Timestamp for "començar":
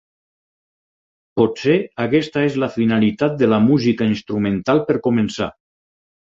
5.11-5.55